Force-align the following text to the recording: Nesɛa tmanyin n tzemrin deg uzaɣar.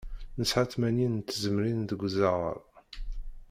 Nesɛa 0.39 0.63
tmanyin 0.71 1.13
n 1.17 1.21
tzemrin 1.21 1.79
deg 1.89 2.01
uzaɣar. 2.07 2.57